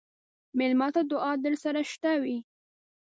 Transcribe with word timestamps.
مېلمه 0.57 0.87
ته 0.95 1.01
دعا 1.11 1.31
درسره 1.45 1.81
شته 1.91 2.11
وي. 2.23 2.37